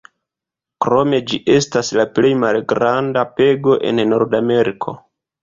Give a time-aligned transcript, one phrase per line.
[0.85, 4.97] Krome ĝi estas la plej malgranda pego en Nordameriko.